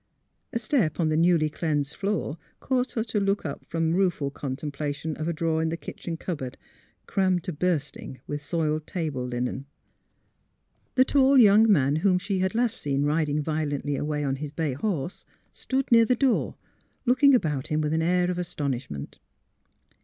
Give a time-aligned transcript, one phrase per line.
[0.51, 4.31] A step on the newly cleansed floor caused her to look up from a rueful
[4.31, 6.57] contemplation of a drawer in the kitchen cupboard,
[7.05, 9.67] crammed to bursting with soiled table linen.
[10.95, 14.51] The tall young man whom she had last seen rid ing violently away on his
[14.51, 16.55] bay horse stood near the door
[17.05, 19.19] looking about him with an air of astonish ment.